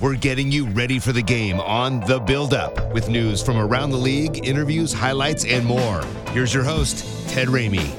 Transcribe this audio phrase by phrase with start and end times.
[0.00, 3.90] We're getting you ready for the game on The Build Up with news from around
[3.90, 6.02] the league, interviews, highlights, and more.
[6.30, 7.94] Here's your host, Ted Ramey.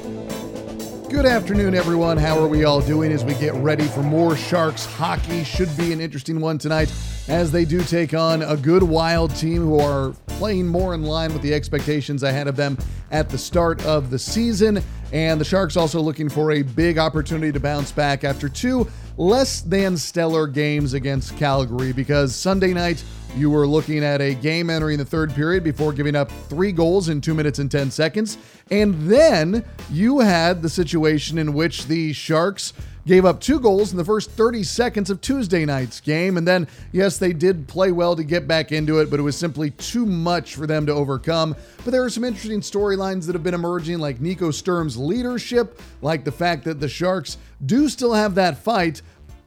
[1.08, 2.16] Good afternoon, everyone.
[2.16, 5.44] How are we all doing as we get ready for more Sharks hockey?
[5.44, 6.92] Should be an interesting one tonight
[7.28, 11.32] as they do take on a good Wild team who are playing more in line
[11.32, 12.76] with the expectations I had of them
[13.12, 14.82] at the start of the season.
[15.12, 19.60] And the Sharks also looking for a big opportunity to bounce back after two less
[19.60, 23.02] than stellar games against Calgary because Sunday night
[23.36, 27.08] you were looking at a game entering the third period before giving up three goals
[27.08, 28.38] in two minutes and 10 seconds.
[28.70, 32.72] And then you had the situation in which the Sharks
[33.06, 36.36] gave up two goals in the first 30 seconds of Tuesday night's game.
[36.36, 39.36] And then, yes, they did play well to get back into it, but it was
[39.36, 41.56] simply too much for them to overcome.
[41.84, 46.24] But there are some interesting storylines that have been emerging, like Nico Sturm's leadership, like
[46.24, 49.02] the fact that the Sharks do still have that fight,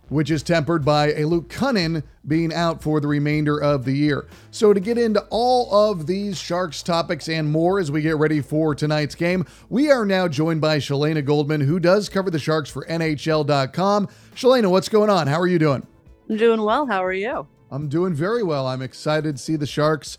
[0.10, 4.28] which is tempered by a Luke Kunin being out for the remainder of the year.
[4.52, 8.42] So, to get into all of these Sharks topics and more as we get ready
[8.42, 12.70] for tonight's game, we are now joined by Shalana Goldman, who does cover the Sharks
[12.70, 14.08] for NHL.com.
[14.36, 15.28] Shalana, what's going on?
[15.28, 15.86] How are you doing?
[16.30, 16.86] I'm doing well.
[16.86, 17.48] How are you?
[17.72, 18.68] I'm doing very well.
[18.68, 20.18] I'm excited to see the Sharks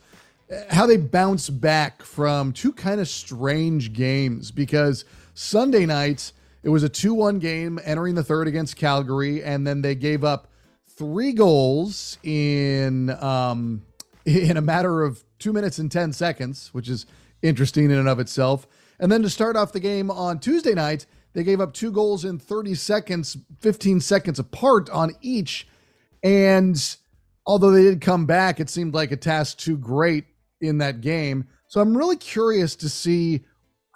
[0.51, 6.69] eh, how they bounce back from two kind of strange games because Sunday night it
[6.69, 10.49] was a 2-1 game entering the third against Calgary and then they gave up
[10.97, 13.83] three goals in um
[14.25, 17.07] in a matter of 2 minutes and 10 seconds, which is
[17.43, 18.67] interesting in and of itself.
[18.99, 22.25] And then to start off the game on Tuesday night, they gave up two goals
[22.25, 25.69] in 30 seconds, 15 seconds apart on each.
[26.23, 26.77] And
[27.45, 30.25] although they did come back, it seemed like a task too great
[30.61, 31.47] in that game.
[31.69, 33.45] So I'm really curious to see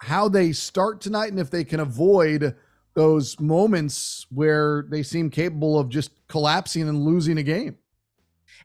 [0.01, 2.55] how they start tonight and if they can avoid
[2.93, 7.77] those moments where they seem capable of just collapsing and losing a game.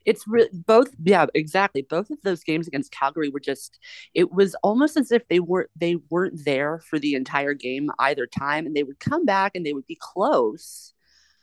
[0.05, 1.83] It's re- both, yeah, exactly.
[1.83, 3.79] Both of those games against Calgary were just.
[4.15, 8.27] It was almost as if they weren't they weren't there for the entire game either
[8.27, 10.93] time, and they would come back and they would be close,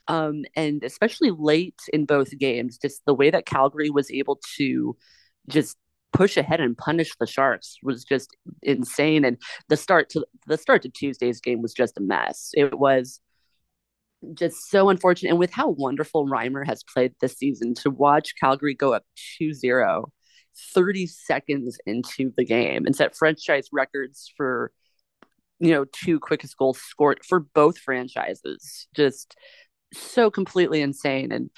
[0.08, 4.96] um, and especially late in both games, just the way that Calgary was able to
[5.48, 5.78] just
[6.14, 8.30] push ahead and punish the Sharks was just
[8.62, 9.26] insane.
[9.26, 9.38] And
[9.68, 12.52] the start to the start to Tuesday's game was just a mess.
[12.54, 13.20] It was
[14.34, 15.32] just so unfortunate.
[15.32, 19.04] And with how wonderful Reimer has played this season, to watch Calgary go up
[19.42, 20.06] 2-0
[20.74, 24.72] 30 seconds into the game and set franchise records for
[25.60, 29.36] you know two quickest goals scored for both franchises just
[29.94, 31.50] so completely insane and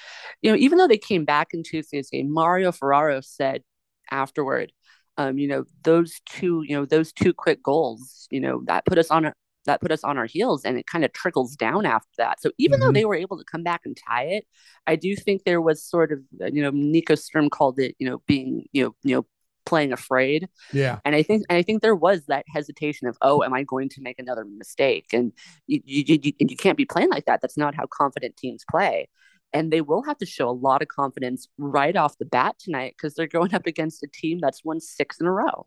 [0.42, 3.64] you know even though they came back in tuesday's game mario ferraro said
[4.12, 4.72] afterward.
[5.18, 8.98] Um, you know, those two, you know, those two quick goals, you know, that put
[8.98, 9.34] us on a
[9.66, 12.40] that put us on our heels and it kind of trickles down after that.
[12.42, 12.88] So even mm-hmm.
[12.88, 14.46] though they were able to come back and tie it,
[14.88, 16.20] I do think there was sort of,
[16.54, 19.26] you know, Nico Sturm called it, you know, being, you know, you know,
[19.66, 20.48] playing afraid.
[20.72, 21.00] Yeah.
[21.04, 23.90] And I think and I think there was that hesitation of, oh, am I going
[23.90, 25.08] to make another mistake?
[25.14, 25.34] And
[25.68, 27.42] you you, you, you can't be playing like that.
[27.42, 29.10] That's not how confident teams play
[29.56, 32.94] and they will have to show a lot of confidence right off the bat tonight
[32.98, 35.66] because they're going up against a team that's won six in a row.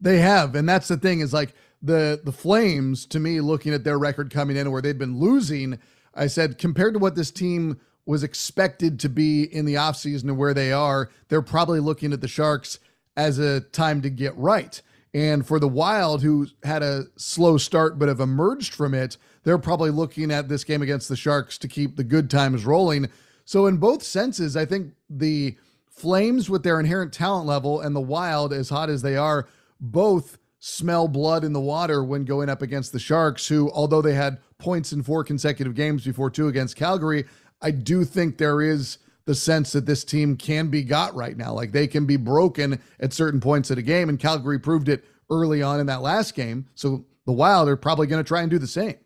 [0.00, 3.06] They have, and that's the thing is like the the Flames.
[3.06, 5.78] To me, looking at their record coming in, where they've been losing,
[6.12, 10.36] I said compared to what this team was expected to be in the offseason and
[10.36, 12.80] where they are, they're probably looking at the Sharks
[13.16, 14.82] as a time to get right.
[15.14, 19.58] And for the Wild, who had a slow start but have emerged from it, they're
[19.58, 23.08] probably looking at this game against the Sharks to keep the good times rolling.
[23.44, 25.56] So, in both senses, I think the
[25.86, 29.46] Flames, with their inherent talent level, and the Wild, as hot as they are,
[29.80, 34.14] both smell blood in the water when going up against the Sharks, who, although they
[34.14, 37.26] had points in four consecutive games before two against Calgary,
[37.62, 41.52] I do think there is the sense that this team can be got right now.
[41.52, 45.04] Like they can be broken at certain points of the game, and Calgary proved it
[45.30, 46.66] early on in that last game.
[46.74, 48.96] So the Wild are probably going to try and do the same.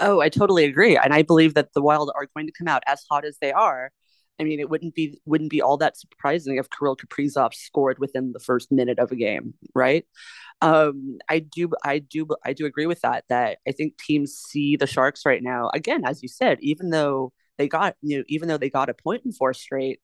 [0.00, 0.96] Oh, I totally agree.
[0.96, 3.52] And I believe that the Wild are going to come out as hot as they
[3.52, 3.90] are
[4.40, 8.32] I mean, it wouldn't be wouldn't be all that surprising if Kirill Kaprizov scored within
[8.32, 10.04] the first minute of a game, right?
[10.62, 13.24] Um, I do, I do, I do agree with that.
[13.28, 15.70] That I think teams see the Sharks right now.
[15.74, 18.94] Again, as you said, even though they got you know, even though they got a
[18.94, 20.00] point in four straight,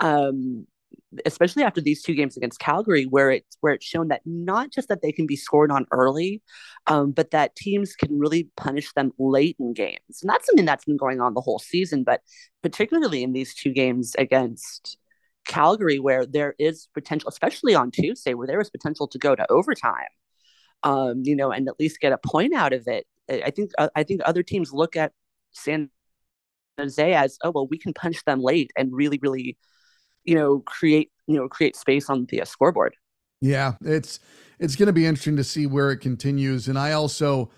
[0.00, 0.66] um,
[1.26, 4.88] especially after these two games against Calgary, where it's where it's shown that not just
[4.88, 6.42] that they can be scored on early,
[6.86, 10.20] um, but that teams can really punish them late in games.
[10.22, 12.22] And that's something that's been going on the whole season, but
[12.62, 14.96] particularly in these two games against
[15.46, 19.50] Calgary, where there is potential, especially on Tuesday, where there is potential to go to
[19.50, 20.08] overtime.
[20.84, 23.06] Um, you know, and at least get a point out of it.
[23.28, 25.12] I think uh, I think other teams look at
[25.52, 25.90] San
[26.78, 29.56] Jose as, oh well, we can punch them late and really, really
[30.24, 32.94] you know create you know create space on the uh, scoreboard.
[33.40, 34.20] Yeah it's
[34.58, 36.68] it's going to be interesting to see where it continues.
[36.68, 37.50] And i also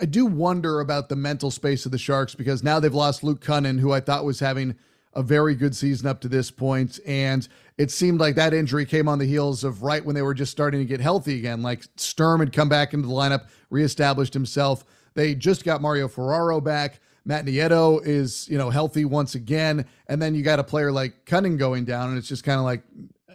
[0.00, 3.44] i do wonder about the mental space of the sharks because now they've lost luke
[3.44, 4.74] kunin who i thought was having
[5.14, 6.98] a very good season up to this point.
[7.06, 7.46] And
[7.78, 10.52] it seemed like that injury came on the heels of right when they were just
[10.52, 11.62] starting to get healthy again.
[11.62, 14.84] Like sturm had come back into the lineup reestablished himself.
[15.14, 19.86] They just got mario ferraro back Matt Nieto is, you know, healthy once again.
[20.08, 22.64] And then you got a player like Kunin going down, and it's just kind of
[22.64, 22.82] like,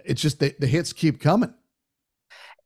[0.06, 1.54] it's just the, the hits keep coming.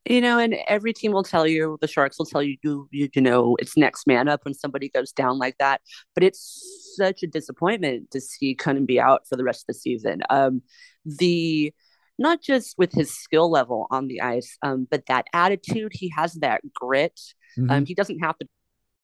[0.04, 3.08] You know, and every team will tell you, the Sharks will tell you, you, you,
[3.14, 5.80] you know, it's next man up when somebody goes down like that.
[6.14, 9.80] But it's such a disappointment to see Kunin be out for the rest of the
[9.80, 10.22] season.
[10.28, 10.62] Um,
[11.06, 11.72] the
[12.18, 15.92] not just with his skill level on the ice, um, but that attitude.
[15.94, 17.18] He has that grit.
[17.56, 17.70] Mm-hmm.
[17.70, 18.48] Um, he doesn't have to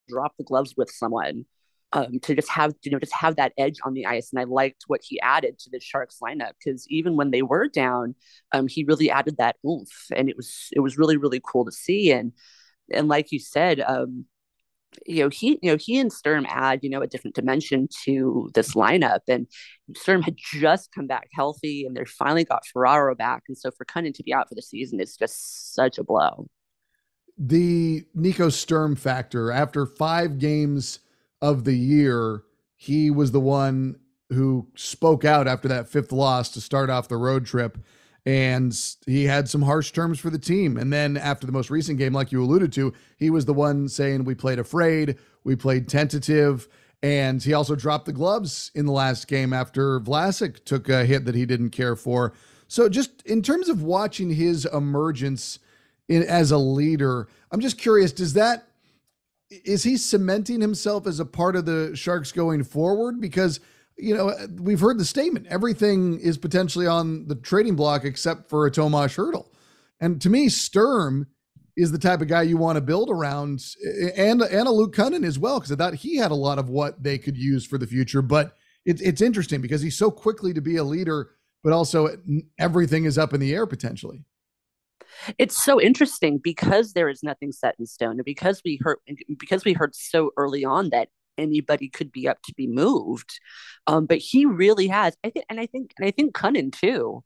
[0.09, 1.45] drop the gloves with someone
[1.93, 4.31] um, to just have you know just have that edge on the ice.
[4.33, 7.69] And I liked what he added to the Sharks lineup because even when they were
[7.69, 8.15] down,
[8.53, 11.73] um, he really added that oomph, and it was it was really really cool to
[11.73, 12.13] see.
[12.13, 12.33] And
[12.93, 14.27] and like you said, um,
[15.07, 18.51] you know he you know he and Sturm add you know a different dimension to
[18.55, 19.21] this lineup.
[19.29, 19.47] And
[19.97, 23.87] Sturm had just come back healthy, and they finally got Ferraro back, and so for
[23.87, 26.49] Kunin to be out for the season is just such a blow.
[27.39, 30.99] The Nico Sturm factor after five games
[31.41, 32.43] of the year,
[32.77, 33.99] he was the one
[34.31, 37.79] who spoke out after that fifth loss to start off the road trip.
[38.27, 40.77] And he had some harsh terms for the team.
[40.77, 43.89] And then after the most recent game, like you alluded to, he was the one
[43.89, 46.69] saying, We played afraid, we played tentative.
[47.03, 51.25] And he also dropped the gloves in the last game after Vlasic took a hit
[51.25, 52.35] that he didn't care for.
[52.67, 55.61] So, just in terms of watching his emergence
[56.09, 58.68] in, as a leader, I'm just curious does that
[59.51, 63.21] is he cementing himself as a part of the Sharks going forward?
[63.21, 63.61] Because
[63.97, 68.67] you know we've heard the statement: everything is potentially on the trading block except for
[68.67, 69.47] a Tomas Hertl.
[70.01, 71.27] And to me, Sturm
[71.77, 73.65] is the type of guy you want to build around,
[74.17, 76.69] and and a Luke Kunin as well, because I thought he had a lot of
[76.69, 78.23] what they could use for the future.
[78.23, 81.31] But it, it's interesting because he's so quickly to be a leader,
[81.65, 82.17] but also
[82.59, 84.25] everything is up in the air potentially
[85.39, 88.99] it's so interesting because there is nothing set in stone and because we heard
[89.39, 93.41] because we heard so early on that anybody could be up to be moved
[93.87, 97.23] um, but he really has i think and i think and i think Kunin too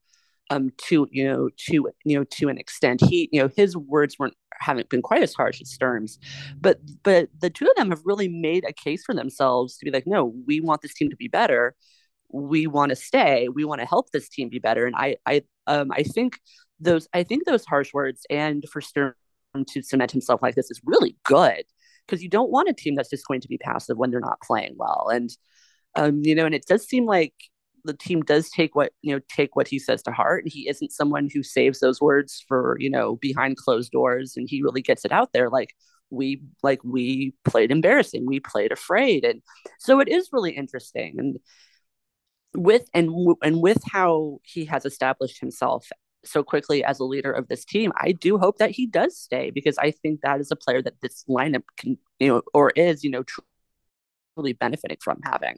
[0.51, 4.19] um to you know to you know to an extent he you know his words
[4.19, 6.19] weren't haven't been quite as harsh as Sturm's
[6.61, 9.91] but but the two of them have really made a case for themselves to be
[9.91, 11.75] like no we want this team to be better.
[12.35, 13.49] We want to stay.
[13.51, 14.87] We want to help this team be better.
[14.87, 16.39] And i i um i think
[16.83, 19.15] those I think those harsh words and for Sturm
[19.69, 21.65] to cement himself like this is really good
[22.07, 24.41] because you don't want a team that's just going to be passive when they're not
[24.41, 25.09] playing well.
[25.13, 25.31] And
[25.95, 27.35] um, you know, and it does seem like
[27.85, 30.45] the team does take what you know take what he says to heart.
[30.47, 34.63] He isn't someone who saves those words for you know behind closed doors and he
[34.63, 35.51] really gets it out there.
[35.51, 35.75] Like
[36.11, 39.25] we like we played embarrassing we played afraid.
[39.25, 39.43] And
[39.79, 41.17] so it is really interesting.
[41.19, 41.39] And
[42.55, 43.11] with and
[43.43, 45.87] and with how he has established himself
[46.25, 49.51] so quickly as a leader of this team, I do hope that he does stay
[49.51, 53.03] because I think that is a player that this lineup can, you know, or is,
[53.03, 53.25] you know,
[54.37, 55.57] truly benefiting from having.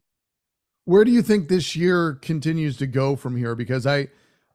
[0.87, 3.55] Where do you think this year continues to go from here?
[3.55, 4.09] Because I,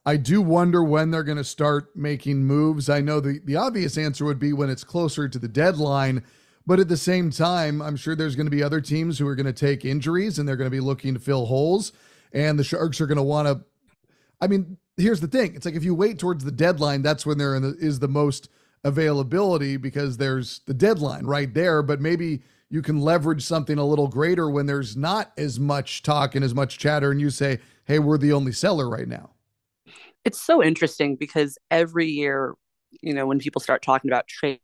[0.06, 2.88] I do wonder when they're going to start making moves.
[2.88, 6.24] I know the, the obvious answer would be when it's closer to the deadline.
[6.66, 9.34] But at the same time, I'm sure there's going to be other teams who are
[9.34, 11.92] going to take injuries and they're going to be looking to fill holes.
[12.32, 13.64] And the Sharks are going to want to.
[14.40, 17.38] I mean, here's the thing it's like if you wait towards the deadline that's when
[17.38, 18.48] there is the most
[18.84, 24.08] availability because there's the deadline right there but maybe you can leverage something a little
[24.08, 27.98] greater when there's not as much talk and as much chatter and you say hey
[27.98, 29.30] we're the only seller right now
[30.24, 32.54] it's so interesting because every year
[33.02, 34.60] you know when people start talking about trade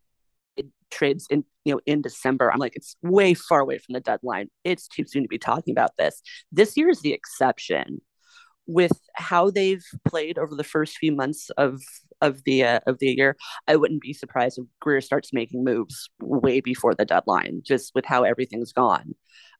[0.90, 2.52] trades in you know in December.
[2.52, 4.48] I'm like, it's way far away from the deadline.
[4.64, 6.22] It's too soon to be talking about this.
[6.52, 8.00] This year is the exception
[8.66, 11.80] with how they've played over the first few months of
[12.22, 13.36] of the uh, of the year,
[13.68, 18.04] I wouldn't be surprised if Grier starts making moves way before the deadline, just with
[18.04, 19.14] how everything's gone.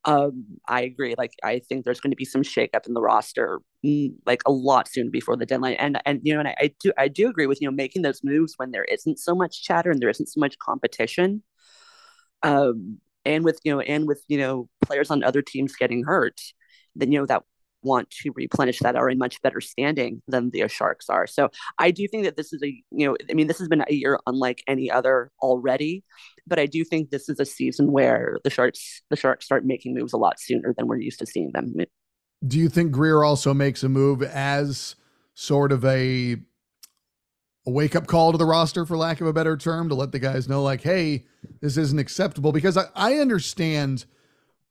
[0.05, 1.15] Um, I agree.
[1.19, 4.53] Like I think there's going to be some shakeup in the roster, mm, like a
[4.53, 5.75] lot soon before the deadline.
[5.75, 8.03] And and you know, and I, I do I do agree with you know making
[8.03, 11.43] those moves when there isn't so much chatter and there isn't so much competition.
[12.43, 16.41] Um, and with you know, and with you know, players on other teams getting hurt,
[16.95, 17.43] then you know that
[17.83, 21.27] want to replenish that are in much better standing than the Sharks are.
[21.27, 23.85] So I do think that this is a, you know, I mean, this has been
[23.87, 26.03] a year unlike any other already,
[26.47, 29.95] but I do think this is a season where the Sharks, the Sharks start making
[29.95, 31.75] moves a lot sooner than we're used to seeing them.
[32.47, 34.97] Do you think Grier also makes a move as
[35.35, 36.37] sort of a,
[37.67, 40.13] a wake up call to the roster, for lack of a better term, to let
[40.13, 41.27] the guys know, like, hey,
[41.61, 42.53] this isn't acceptable?
[42.53, 44.07] Because I, I understand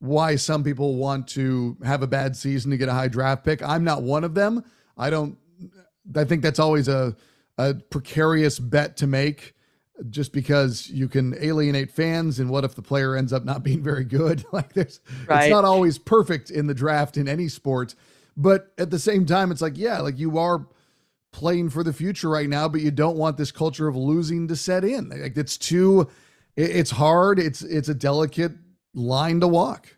[0.06, 3.62] why some people want to have a bad season to get a high draft pick.
[3.64, 4.64] I'm not one of them.
[4.98, 5.38] I don't
[6.16, 7.16] I think that's always a
[7.58, 9.54] a precarious bet to make
[10.10, 13.82] just because you can alienate fans and what if the player ends up not being
[13.82, 15.46] very good like this right.
[15.46, 17.96] it's not always perfect in the draft in any sport
[18.36, 20.68] but at the same time it's like yeah like you are
[21.32, 24.56] playing for the future right now but you don't want this culture of losing to
[24.58, 26.10] set in like it's too
[26.58, 28.52] it's hard it's it's a delicate
[28.96, 29.95] line to walk.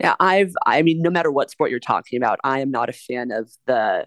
[0.00, 2.92] Yeah, I've I mean, no matter what sport you're talking about, I am not a
[2.92, 4.06] fan of the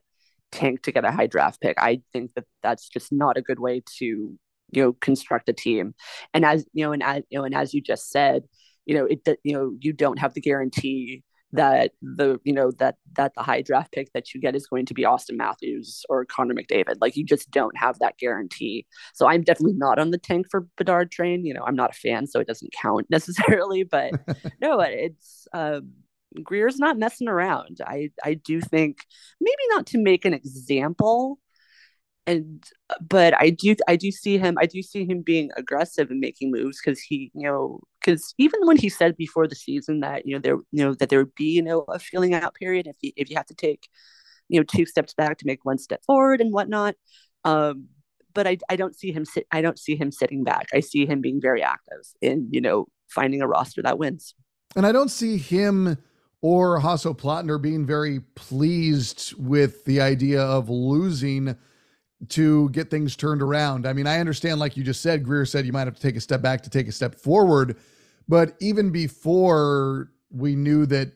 [0.52, 1.78] tank to get a high draft pick.
[1.80, 4.38] I think that that's just not a good way to you
[4.84, 5.96] know construct a team.
[6.34, 8.44] And as you know, and as you know, and as you just said,
[8.86, 11.24] you know, it you know you don't have the guarantee
[11.56, 14.86] that the you know that that the high draft pick that you get is going
[14.86, 16.98] to be Auston Matthews or Connor McDavid.
[17.02, 18.86] Like you just don't have that guarantee.
[19.14, 21.46] So I'm definitely not on the tank for Bedard train.
[21.46, 23.84] You know, I'm not a fan, so it doesn't count necessarily.
[23.84, 24.14] But
[24.62, 25.94] no, it's um,
[26.44, 27.82] Grier's not messing around.
[27.86, 29.06] I I do think
[29.40, 31.40] maybe not to make an example
[32.28, 32.64] and
[33.02, 36.52] but I do I do see him I do see him being aggressive and making
[36.52, 40.36] moves because he you know because even when he said before the season that you
[40.36, 42.96] know there you know that there would be you know a feeling out period if
[43.02, 43.88] you if you have to take
[44.48, 46.96] you know two steps back to make one step forward and whatnot
[47.44, 47.88] um
[48.34, 51.06] but I I don't see him sit I don't see him sitting back I see
[51.06, 54.36] him being very active in you know finding a roster that wins
[54.76, 55.98] and I don't see him
[56.42, 61.56] or Hasso Plattner being very pleased with the idea of losing
[62.30, 63.88] to get things turned around.
[63.88, 66.16] I mean, I understand, like you just said, Grier said you might have to take
[66.16, 67.78] a step back to take a step forward.
[68.28, 71.14] But even before we knew that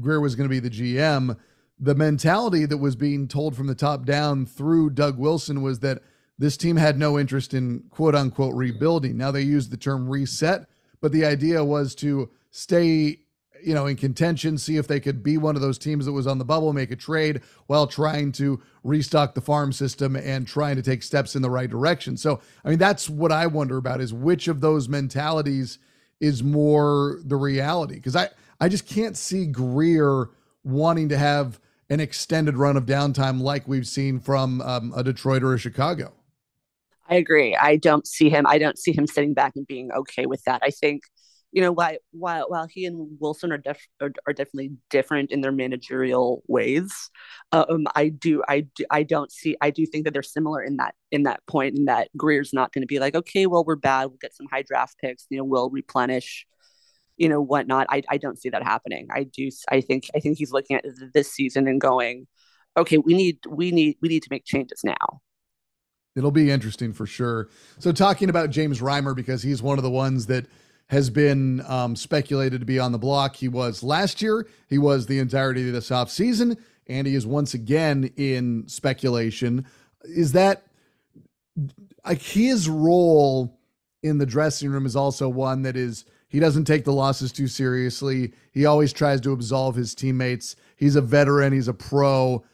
[0.00, 1.36] Grier was going to be the GM,
[1.78, 6.02] the mentality that was being told from the top down through Doug Wilson was that
[6.38, 9.16] this team had no interest in quote unquote rebuilding.
[9.16, 10.66] Now they use the term reset,
[11.00, 13.18] but the idea was to stay
[13.62, 16.26] you know, in contention, see if they could be one of those teams that was
[16.26, 20.76] on the bubble, make a trade while trying to restock the farm system and trying
[20.76, 22.16] to take steps in the right direction.
[22.16, 25.78] So, I mean, that's what I wonder about is which of those mentalities
[26.20, 27.94] is more the reality?
[27.94, 28.28] Because I,
[28.60, 30.30] I just can't see Grier
[30.64, 31.58] wanting to have
[31.88, 36.12] an extended run of downtime like we've seen from um, a Detroit or a Chicago.
[37.08, 37.56] I agree.
[37.56, 38.46] I don't see him.
[38.46, 40.60] I don't see him sitting back and being okay with that.
[40.62, 41.02] I think
[41.52, 45.40] you know, while while while he and Wilson are def- are, are definitely different in
[45.40, 47.10] their managerial ways,
[47.50, 50.76] um, I do I do I don't see I do think that they're similar in
[50.76, 53.76] that in that point in that Grier's not going to be like, okay, well we're
[53.76, 56.46] bad, we'll get some high draft picks, you know, we'll replenish,
[57.16, 57.86] you know, whatnot.
[57.90, 59.08] I I don't see that happening.
[59.12, 62.28] I do I think I think he's looking at this season and going,
[62.76, 65.20] okay, we need we need we need to make changes now.
[66.14, 67.48] It'll be interesting for sure.
[67.78, 70.46] So talking about James Reimer because he's one of the ones that
[70.90, 73.36] has been um, speculated to be on the block.
[73.36, 77.54] He was last year, he was the entirety of this offseason, and he is once
[77.54, 79.66] again in speculation.
[80.02, 80.66] Is that
[82.04, 83.56] like his role
[84.02, 87.46] in the dressing room is also one that is he doesn't take the losses too
[87.46, 88.32] seriously.
[88.50, 90.56] He always tries to absolve his teammates.
[90.76, 92.44] He's a veteran, he's a pro.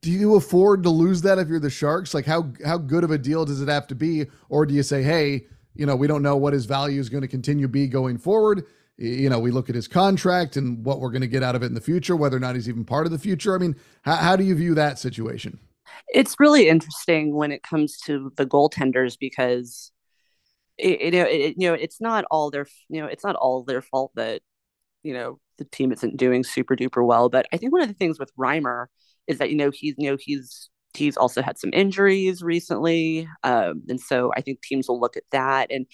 [0.00, 2.14] Do you afford to lose that if you're the Sharks?
[2.14, 4.82] Like how how good of a deal does it have to be or do you
[4.82, 7.86] say, "Hey, you know, we don't know what his value is going to continue be
[7.86, 8.64] going forward.
[8.96, 11.62] You know, we look at his contract and what we're going to get out of
[11.62, 13.54] it in the future, whether or not he's even part of the future.
[13.54, 15.58] I mean, how, how do you view that situation?
[16.08, 19.90] It's really interesting when it comes to the goaltenders because
[20.76, 23.82] it, it, it, you know it's not all their you know it's not all their
[23.82, 24.40] fault that
[25.02, 27.28] you know the team isn't doing super duper well.
[27.28, 28.86] But I think one of the things with Reimer
[29.26, 33.28] is that you know he's you know he's he's also had some injuries recently.
[33.42, 35.70] Um, and so I think teams will look at that.
[35.70, 35.86] And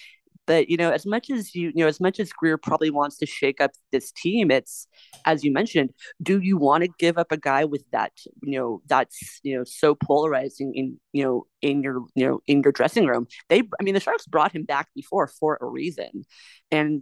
[0.47, 3.17] But you know, as much as you, you know, as much as Grier probably wants
[3.17, 4.87] to shake up this team, it's
[5.25, 5.91] as you mentioned,
[6.23, 8.13] do you want to give up a guy with that,
[8.43, 12.61] you know, that's you know so polarizing in you know in your you know in
[12.63, 13.27] your dressing room?
[13.49, 16.23] They, I mean, the Sharks brought him back before for a reason,
[16.71, 17.01] and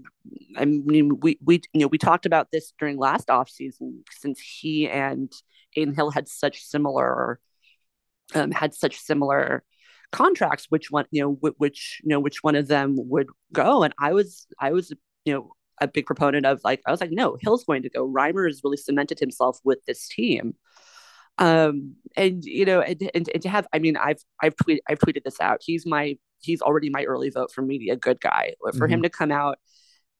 [0.57, 4.89] I mean, we we you know we talked about this during last offseason since he
[4.89, 5.31] and
[5.77, 7.39] Adin Hill had such similar
[8.33, 9.63] um, had such similar
[10.11, 13.83] contracts which one you know which you know which one of them would go?
[13.83, 14.91] And i was i was
[15.25, 15.51] you know
[15.81, 18.07] a big proponent of like i was like no hill's going to go.
[18.07, 20.55] Reimer has really cemented himself with this team.
[21.37, 24.99] Um and you know and, and, and to have i mean i've i've tweeted i've
[24.99, 25.61] tweeted this out.
[25.61, 28.53] He's my he's already my early vote for media good guy.
[28.61, 28.93] For mm-hmm.
[28.93, 29.57] him to come out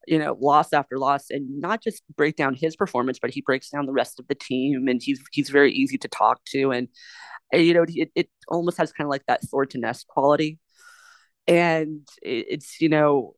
[0.08, 3.70] you know loss after loss and not just break down his performance but he breaks
[3.70, 6.88] down the rest of the team and he's he's very easy to talk to and
[7.54, 10.60] you know, it, it almost has kind of like that Thornton Nest quality.
[11.48, 13.36] And it, it's, you know,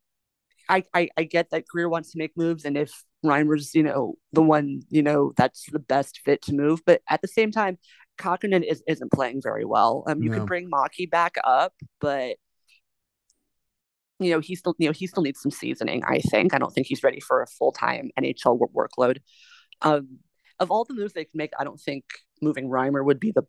[0.69, 2.91] I, I, I get that Grier wants to make moves, and if
[3.25, 6.81] Reimer's, you know, the one, you know, that's the best fit to move.
[6.85, 7.77] But at the same time,
[8.17, 10.03] Kahkonen is, isn't playing very well.
[10.07, 10.37] Um, you no.
[10.37, 12.35] can bring Maki back up, but
[14.19, 16.03] you know, he still, you know, he still needs some seasoning.
[16.05, 16.53] I think.
[16.53, 19.19] I don't think he's ready for a full time NHL workload.
[19.81, 20.19] Um,
[20.59, 22.05] of all the moves they can make, I don't think
[22.41, 23.43] moving Reimer would be the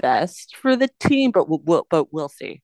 [0.00, 2.62] best for the team, but we'll, we'll but we'll see.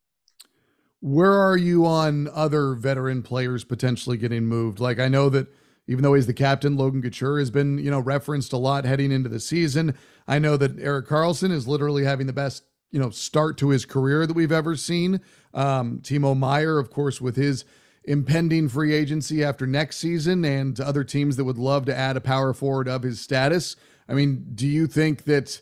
[1.01, 4.81] Where are you on other veteran players potentially getting moved?
[4.81, 5.47] Like I know that
[5.87, 9.11] even though he's the captain, Logan Couture has been, you know, referenced a lot heading
[9.11, 9.97] into the season.
[10.27, 13.85] I know that Erik Karlsson is literally having the best, you know, start to his
[13.85, 15.21] career that we've ever seen.
[15.55, 17.65] Um, Timo Meier, of course, with his
[18.05, 22.21] impending free agency after next season and other teams that would love to add a
[22.21, 23.77] power forward of his status.
[24.09, 25.61] I mean, do you think that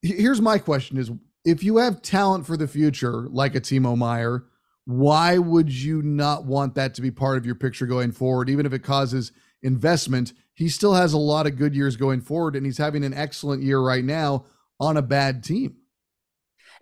[0.00, 1.10] here's my question is
[1.44, 4.44] if you have talent for the future like a Timo Meier,
[4.86, 8.66] why would you not want that to be part of your picture going forward, even
[8.66, 9.32] if it causes
[9.62, 10.32] investment?
[10.54, 13.62] He still has a lot of good years going forward, and he's having an excellent
[13.62, 14.46] year right now
[14.78, 15.76] on a bad team.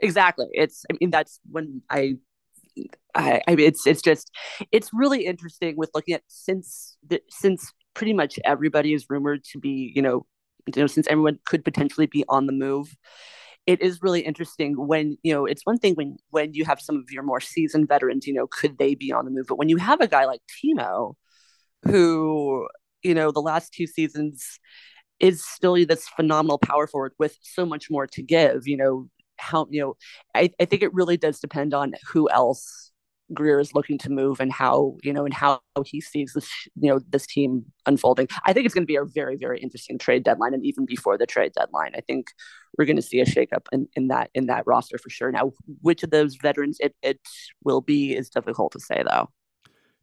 [0.01, 0.47] Exactly.
[0.53, 2.17] It's, I mean, that's when I
[3.15, 4.31] I, I mean, it's it's just
[4.73, 9.59] it's really interesting with looking at since the, since pretty much everybody is rumored to
[9.59, 10.27] be you know
[10.75, 12.95] you know, since everyone could potentially be on the move,
[13.67, 16.97] it is really interesting when you know it's one thing when when you have some
[16.97, 19.47] of your more seasoned veterans, you know, could they be on the move?
[19.49, 21.15] But when you have a guy like Timo,
[21.85, 22.69] who
[23.03, 24.59] you know the last two seasons
[25.21, 29.67] is still this phenomenal power forward with so much more to give, you know, how
[29.71, 29.97] you know,
[30.35, 32.93] I, I think it really does depend on who else
[33.35, 36.49] Grier is looking to move and how you know and how he sees this
[36.81, 38.29] you know this team unfolding.
[38.45, 41.19] I think it's going to be a very very interesting trade deadline, and even before
[41.19, 42.29] the trade deadline, I think
[42.77, 45.31] we're going to see a shakeup in, in that in that roster for sure.
[45.31, 47.21] Now, which of those veterans it, it
[47.65, 49.29] will be is difficult to say though.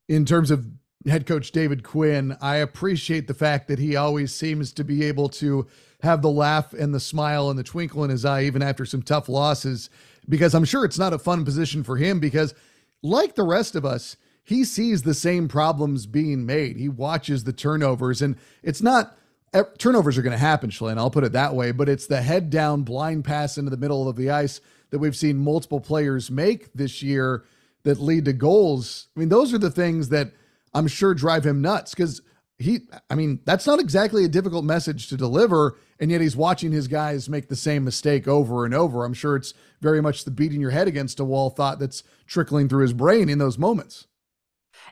[0.08, 0.68] In terms of
[1.08, 5.30] head coach David Quinn, I appreciate the fact that he always seems to be able
[5.30, 5.68] to
[6.02, 9.02] have the laugh and the smile and the twinkle in his eye even after some
[9.02, 9.90] tough losses
[10.28, 12.54] because I'm sure it's not a fun position for him because
[13.02, 16.78] like the rest of us, he sees the same problems being made.
[16.78, 19.18] He watches the turnovers, and it's not
[19.54, 20.98] eh, turnovers are going to happen, Shalane.
[20.98, 24.08] I'll put it that way, but it's the head down blind pass into the middle
[24.08, 27.44] of the ice that we've seen multiple players make this year
[27.84, 29.08] that lead to goals.
[29.16, 30.32] I mean, those are the things that
[30.76, 32.22] I'm sure drive him nuts because
[32.58, 35.78] he, I mean, that's not exactly a difficult message to deliver.
[36.00, 39.06] And yet he's watching his guys make the same mistake over and over.
[39.06, 42.68] I'm sure it's very much the beating your head against a wall thought that's trickling
[42.68, 44.08] through his brain in those moments.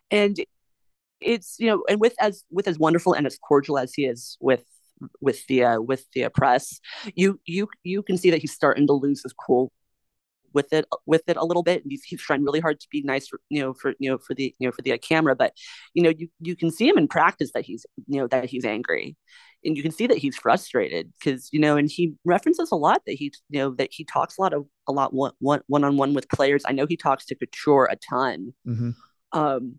[0.09, 0.37] And
[1.19, 4.37] it's you know, and with as with as wonderful and as cordial as he is
[4.39, 4.63] with
[5.19, 6.79] with the uh, with the press,
[7.15, 9.71] you you you can see that he's starting to lose his cool
[10.53, 11.83] with it with it a little bit.
[11.87, 14.33] He's, he's trying really hard to be nice, for, you know, for you know for
[14.33, 15.35] the you know for the uh, camera.
[15.35, 15.53] But
[15.93, 18.65] you know, you you can see him in practice that he's you know that he's
[18.65, 19.17] angry
[19.65, 23.01] and you can see that he's frustrated because you know and he references a lot
[23.05, 25.83] that he you know that he talks a lot of a lot one one one
[25.83, 28.91] on one with players i know he talks to couture a ton mm-hmm.
[29.31, 29.75] um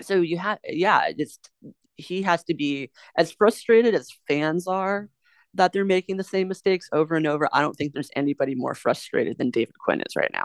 [0.00, 1.50] so you have yeah just
[1.96, 5.08] he has to be as frustrated as fans are
[5.54, 8.74] that they're making the same mistakes over and over i don't think there's anybody more
[8.74, 10.44] frustrated than david quinn is right now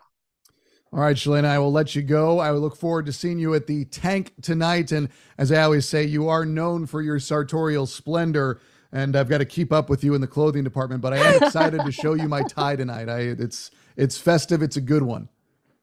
[0.92, 2.40] all right, Shalane, I will let you go.
[2.40, 4.92] I will look forward to seeing you at the tank tonight.
[4.92, 8.60] And as I always say, you are known for your sartorial splendor,
[8.92, 11.02] and I've got to keep up with you in the clothing department.
[11.02, 13.08] But I am excited to show you my tie tonight.
[13.08, 14.64] I it's it's festive.
[14.64, 15.30] It's a good one.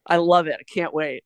[0.09, 0.57] I love it.
[0.59, 1.23] I can't wait.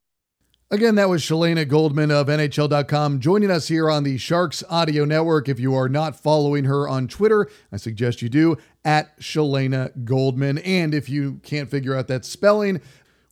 [0.72, 5.48] Again, that was Shalana Goldman of NHL.com joining us here on the Sharks Audio Network.
[5.48, 10.58] If you are not following her on Twitter, I suggest you do at Shalana Goldman.
[10.58, 12.80] And if you can't figure out that spelling,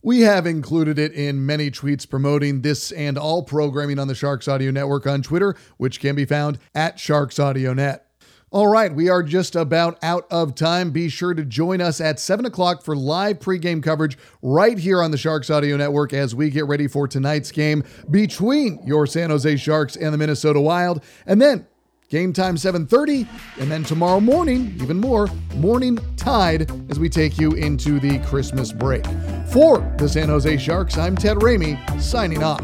[0.01, 4.47] We have included it in many tweets promoting this and all programming on the Sharks
[4.47, 8.08] Audio Network on Twitter, which can be found at Sharks Audio Net.
[8.51, 10.89] All right, we are just about out of time.
[10.89, 15.11] Be sure to join us at 7 o'clock for live pregame coverage right here on
[15.11, 19.55] the Sharks Audio Network as we get ready for tonight's game between your San Jose
[19.57, 21.03] Sharks and the Minnesota Wild.
[21.27, 21.67] And then
[22.09, 23.27] Game time 7:30
[23.59, 28.71] and then tomorrow morning, even more, morning tide as we take you into the Christmas
[28.71, 29.05] break.
[29.51, 32.63] For the San Jose Sharks, I'm Ted Ramey signing off.